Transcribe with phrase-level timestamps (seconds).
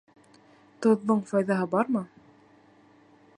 [0.85, 2.03] Тоҙҙоң файҙаһы бармы?